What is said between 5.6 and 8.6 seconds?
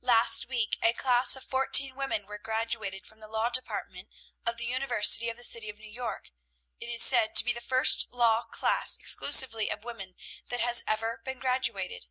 of New York. It is said to be the first law